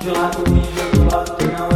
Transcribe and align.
De 0.00 0.10
um 0.10 0.12
lado 0.12 0.44
comigo, 0.44 0.66
do 0.94 1.14
lado 1.14 1.34
tem 1.36 1.52
a 1.54 1.66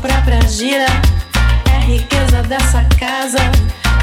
própria 0.00 0.40
gira. 0.48 0.86
É 1.74 1.84
riqueza 1.84 2.42
dessa 2.42 2.84
casa, 2.98 3.38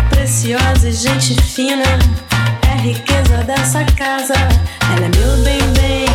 preciosa 0.09 0.89
e 0.89 0.93
gente 0.93 1.39
fina. 1.41 1.83
É 2.71 2.81
riqueza 2.81 3.43
dessa 3.43 3.83
casa, 3.95 4.33
ela 4.95 5.05
é 5.05 5.17
meu 5.17 5.43
bem-bem. 5.43 6.06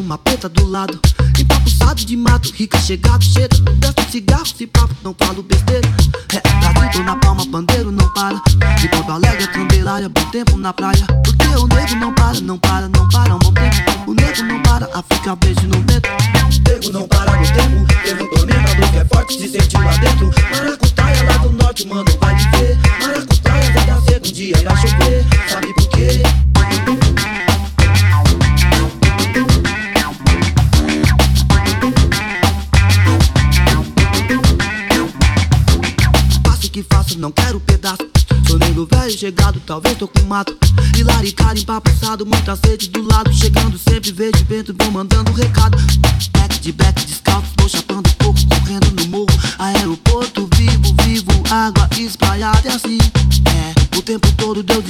uma 0.00 0.18
preta 0.18 0.48
do 0.48 0.66
lado. 0.66 0.98
Empapuçado 1.38 2.04
de 2.04 2.16
mato, 2.16 2.50
rica 2.52 2.78
chegado, 2.78 3.24
cheira. 3.24 3.56
Dança 3.76 4.10
cigarro, 4.10 4.46
se 4.46 4.66
papo, 4.66 4.94
não 5.02 5.14
falo 5.18 5.42
besteira. 5.42 5.86
É, 6.34 6.40
tá 6.40 6.72
Brasil, 6.72 6.92
tô 6.92 7.02
na 7.02 7.16
palma, 7.16 7.44
bandeiro 7.46 7.90
não 7.90 8.08
para. 8.12 8.40
De 8.80 8.88
Porto 8.88 9.12
Alegre, 9.12 9.46
Candelária, 9.48 10.08
bom 10.08 10.24
tempo 10.30 10.56
na 10.56 10.72
praia. 10.72 11.06
Porque 11.24 11.46
o 11.46 11.66
nego 11.66 11.94
não 11.96 12.14
para, 12.14 12.40
não 12.40 12.58
para, 12.58 12.88
não 12.88 13.08
para. 13.08 13.34
Um 13.34 13.38
bom 13.38 13.52
tempo, 13.52 14.10
o 14.10 14.14
nego 14.14 14.42
não 14.42 14.62
para, 14.62 14.88
África, 14.94 15.36
beijo 15.36 15.66
no 15.66 15.80
vento. 15.82 16.08
O 16.08 16.70
nego 16.70 16.92
não 16.92 17.08
para 17.08 17.36
no 17.36 17.46
tempo, 17.46 17.86
teve 18.04 18.22
um 18.22 18.30
dominador 18.30 18.90
que 18.90 18.98
é 18.98 19.04
forte, 19.04 19.38
se 19.38 19.48
sente 19.48 19.76
lá 19.76 19.96
dentro. 19.98 20.30
Maracutaia 20.50 21.22
lá 21.24 21.36
do 21.38 21.52
norte, 21.52 21.86
mano, 21.86 22.10
vai 22.20 22.36
te 22.36 22.48
ver. 22.56 22.78
Maracutaia 23.00 23.72
vai 23.72 23.86
dar 23.86 24.00
cedo, 24.02 24.28
um 24.28 24.32
dia 24.32 24.58
irá 24.58 24.76
chover. 24.76 25.25
não 37.26 37.32
quero 37.32 37.58
pedaço. 37.58 38.08
Sou 38.46 38.56
do 38.72 38.86
velho 38.86 39.10
chegado, 39.10 39.60
talvez 39.66 39.98
tô 39.98 40.06
com 40.06 40.22
mato. 40.26 40.56
E 40.96 41.02
larica 41.02 41.44
muita 42.24 42.54
sede 42.54 42.88
do 42.88 43.02
lado. 43.02 43.32
Chegando 43.32 43.76
sempre 43.76 44.12
verde 44.12 44.44
vento, 44.44 44.72
vou 44.78 44.92
mandando 44.92 45.32
recado. 45.32 45.76
Back 46.30 46.60
de 46.60 46.70
back, 46.70 47.04
descalço, 47.04 47.48
vou 47.58 47.68
chapando 47.68 48.08
pouco, 48.18 48.38
correndo 48.46 48.92
no 48.92 49.08
morro. 49.08 49.26
Aeroporto 49.58 50.48
vivo, 50.56 50.94
vivo, 51.02 51.32
água 51.50 51.88
espalhada 51.98 52.68
é 52.68 52.72
assim. 52.72 52.98
É, 52.98 53.96
o 53.98 54.02
tempo 54.02 54.30
todo 54.36 54.62
Deus 54.62 54.84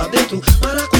lá 0.00 0.08
dentro. 0.08 0.40
Maracutaia 0.62 0.99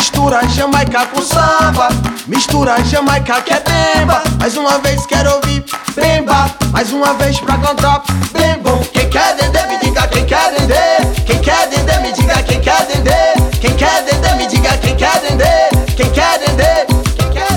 Mistura 0.00 0.40
Jamaica 0.48 1.04
com 1.08 1.20
samba 1.20 1.90
Mistura 2.26 2.82
Jamaica 2.84 3.42
que 3.42 3.52
é 3.52 3.60
bemba. 3.60 4.22
Mais 4.40 4.56
uma 4.56 4.78
vez 4.78 5.04
quero 5.04 5.30
ouvir 5.34 5.62
bemba 5.94 6.50
Mais 6.72 6.90
uma 6.90 7.12
vez 7.12 7.38
pra 7.38 7.58
cantar 7.58 8.02
bem 8.32 8.56
bom 8.62 8.78
Quem 8.94 9.10
quer 9.10 9.36
dendê 9.36 9.62
me 9.66 9.78
diga 9.78 10.08
quem 10.08 10.24
quer 10.24 10.54
dendê 10.54 11.22
Quem 11.26 11.38
quer 11.40 11.68
dendê 11.68 11.98
me 11.98 12.12
diga 12.14 12.42
quem 12.42 12.62
quer 12.62 12.86
dendê 12.86 13.58
Quem 13.60 13.76
quer 13.76 14.02
dendê 14.04 14.34
me 14.36 14.46
diga 14.46 14.70
quem 14.78 14.96
quer 14.96 15.20
dendê 15.20 15.68
Quem 15.94 16.10
quer 16.12 16.38
dendê 16.38 16.86
Quem 17.18 17.30
quer 17.32 17.50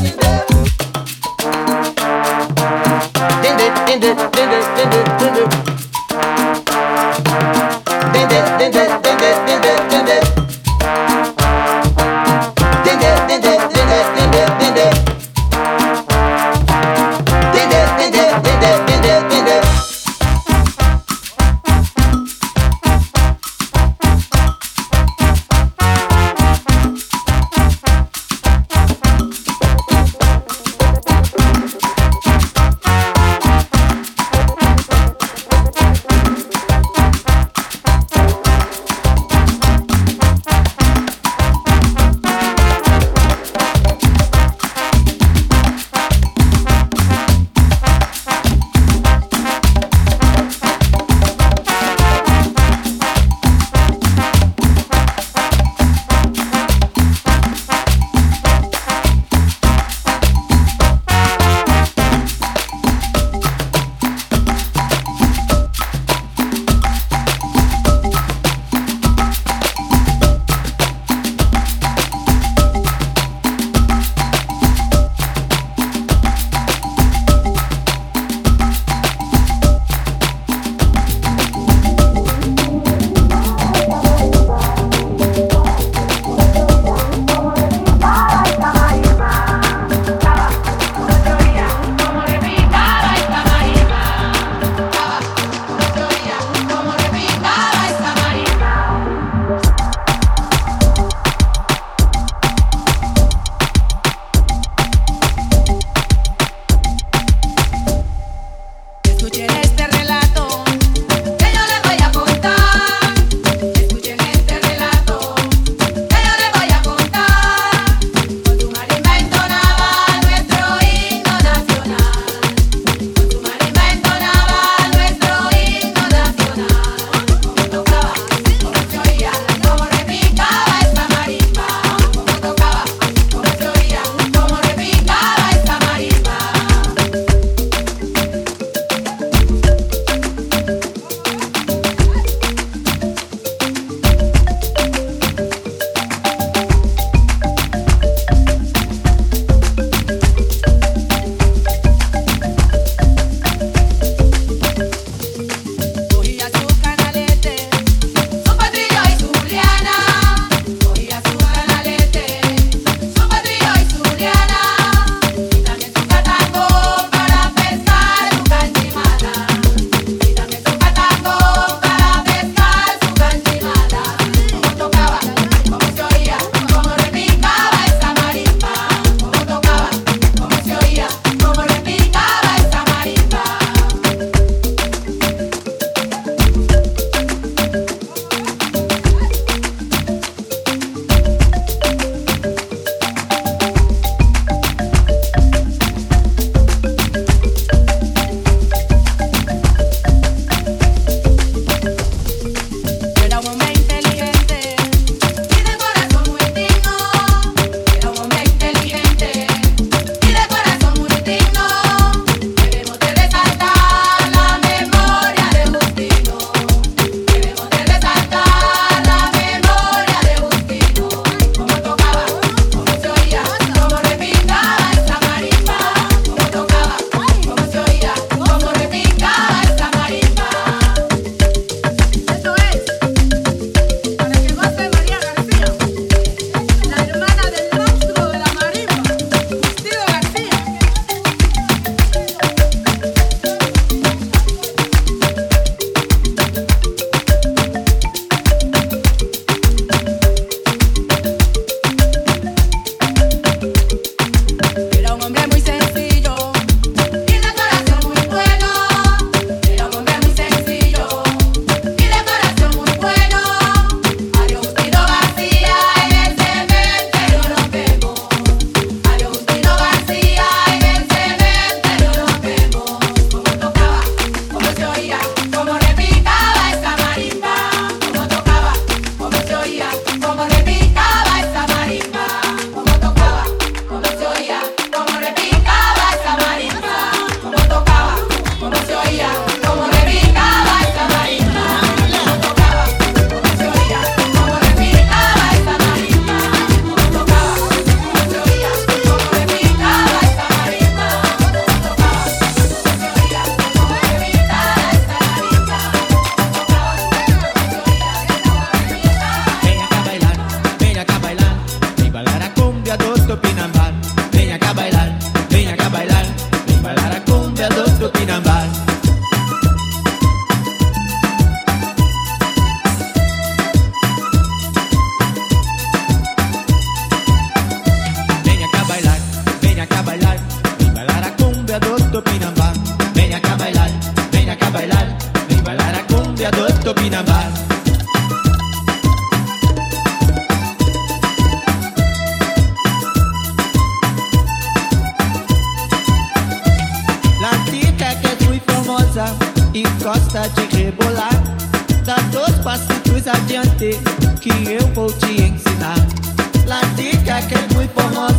Dendê, 3.41 3.71
dendê, 3.85 4.13
dendê, 4.15 4.59
dendê, 4.75 5.03
dendê 5.17 5.32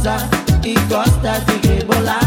goza, 0.05 0.29
que 0.63 0.75
gosta 0.89 1.41
de 1.41 1.69
rebolar. 1.69 2.24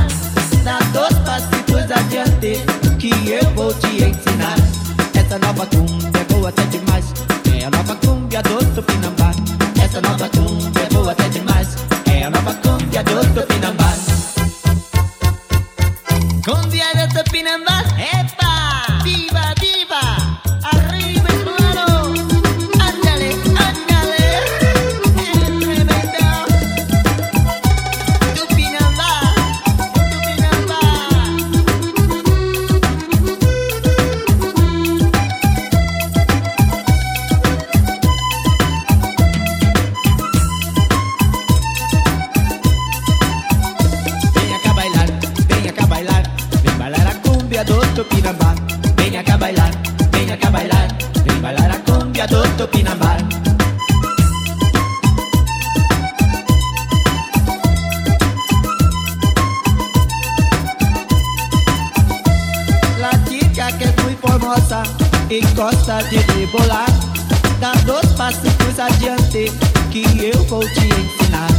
que 69.28 70.32
eu 70.34 70.44
vou 70.46 70.62
te 70.62 70.86
ensinar. 70.86 71.50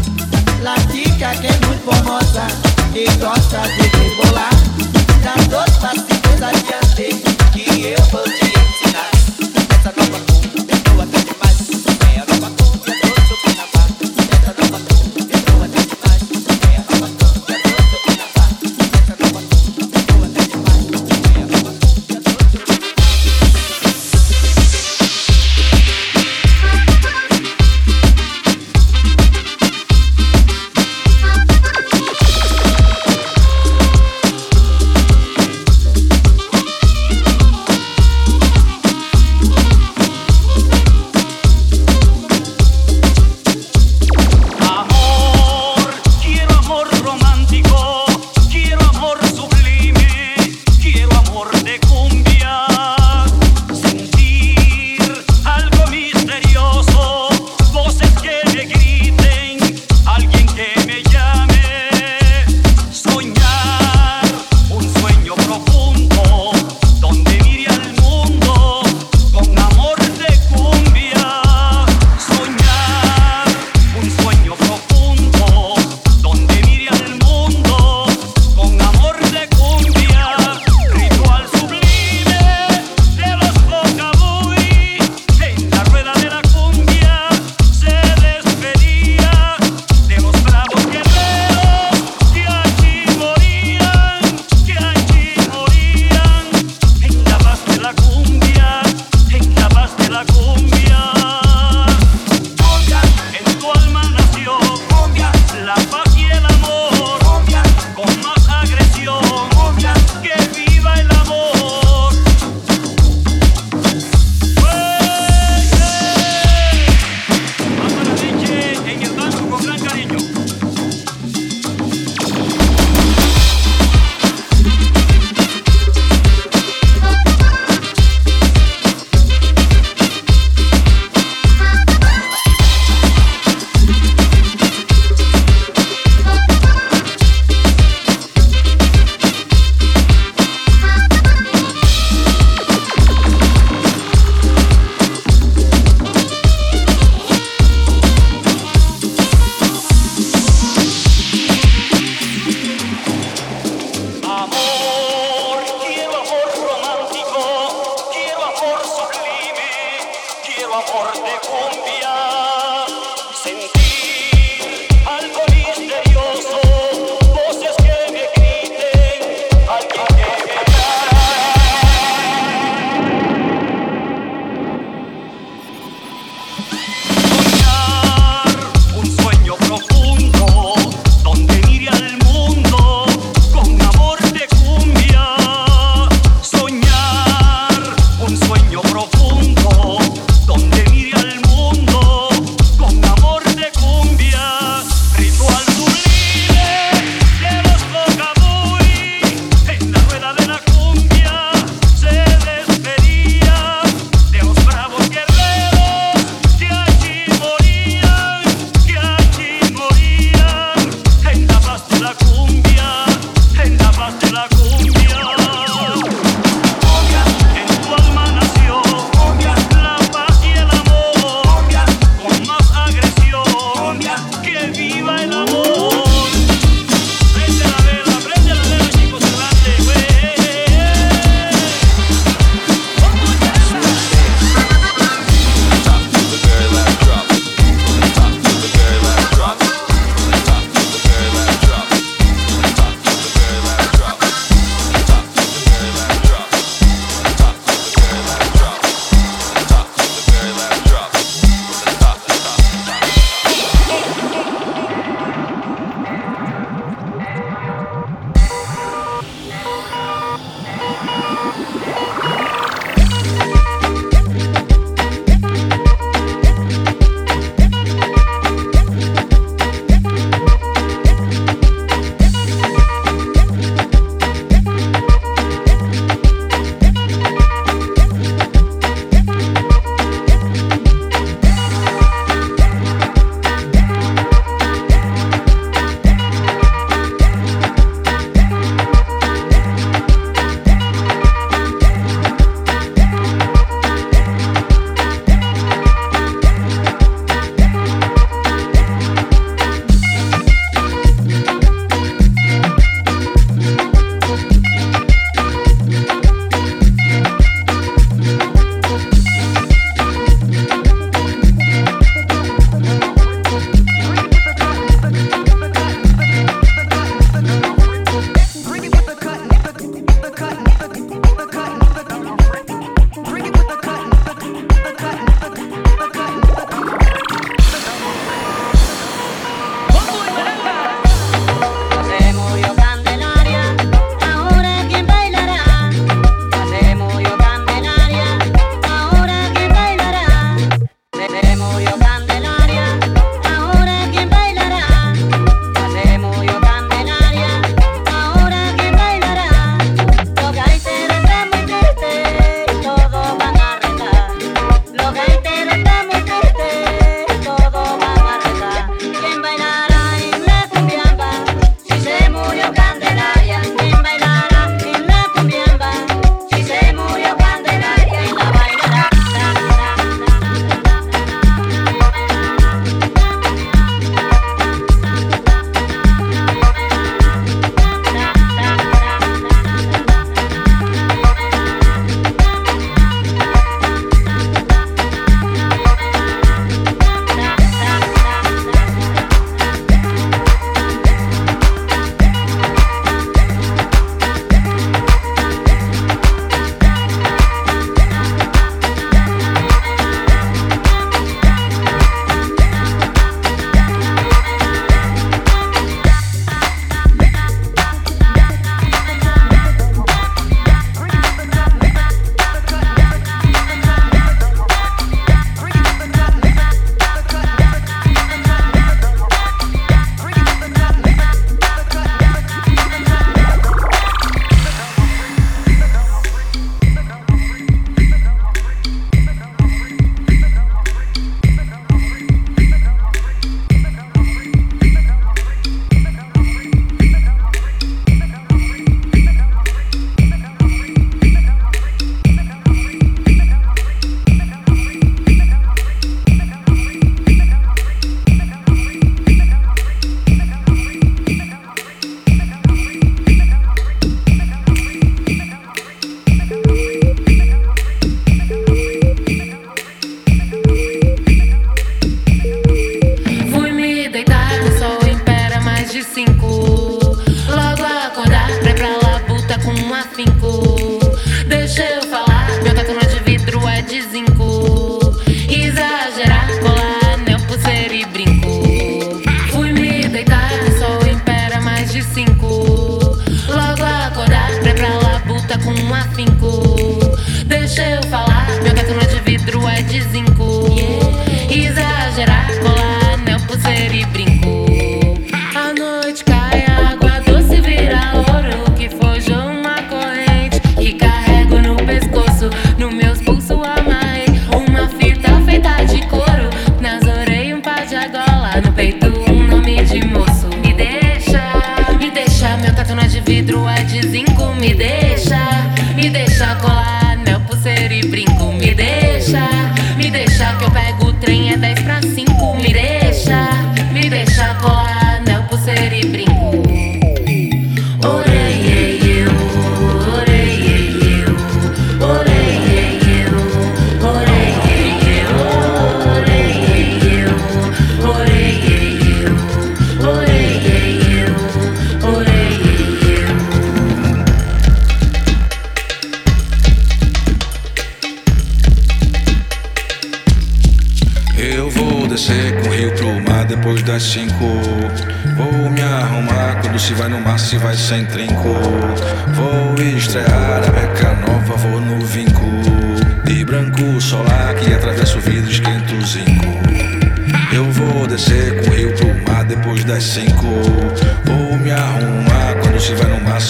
Latica 0.62 1.34
que 1.38 1.46
é 1.46 1.66
muito 1.66 1.84
famosa, 1.84 2.46
que 2.92 3.04
gosta 3.18 3.60
de 3.60 3.82
rebolar. 3.98 4.50
Já 5.22 5.34
doce 5.48 5.78
pra 5.78 5.90
se 5.90 6.44
adiante 6.44 7.14
que 7.52 7.86
eu 7.88 8.02
vou 8.10 8.22
te 8.24 8.47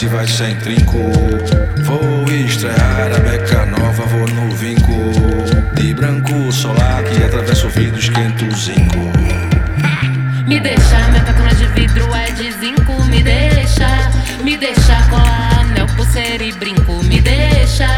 vai 0.07 0.27
sem 0.29 0.55
trinco. 0.57 1.11
Vou 1.83 2.31
estrear 2.31 3.11
a 3.13 3.19
beca 3.19 3.67
nova, 3.67 4.05
vou 4.05 4.29
no 4.29 4.51
vinco. 4.55 4.93
De 5.75 5.93
branco 5.93 6.53
solar 6.53 7.03
que 7.03 7.25
atravessa 7.25 7.67
o 7.67 7.71
vidro, 7.71 7.99
esquenta 7.99 8.45
o 8.45 8.57
zinco. 8.57 9.11
Me 10.47 10.61
deixa, 10.61 11.09
minha 11.09 11.25
catona 11.25 11.55
de 11.55 11.67
vidro 11.69 12.15
é 12.15 12.31
de 12.31 12.53
zinco, 12.53 13.05
me 13.07 13.23
deixa. 13.23 14.11
Me 14.45 14.57
deixa 14.57 15.03
colar 15.11 15.61
anel, 15.61 15.87
pulseira 15.97 16.45
e 16.45 16.53
brinco. 16.53 17.03
Me 17.05 17.21
deixa, 17.21 17.89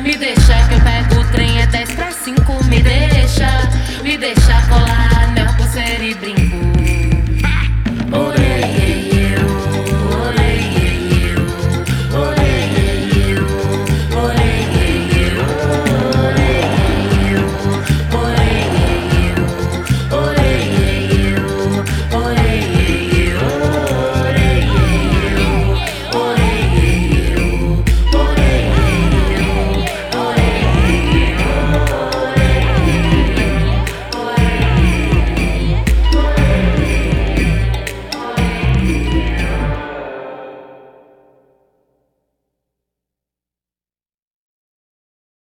me 0.00 0.16
deixa 0.16 0.68
que 0.68 0.74
eu 0.74 0.80
pego 0.80 1.20
o 1.20 1.24
trem 1.32 1.60
é 1.60 1.66
10 1.66 1.92
pra 1.92 2.12
5. 2.12 2.64
Me 2.64 2.82
deixa, 2.82 3.68
me 4.02 4.16
deixa 4.16 4.62
colar 4.68 5.24
anel, 5.24 5.52
pulseira 5.54 6.04
e 6.04 6.14
brinco. 6.14 6.37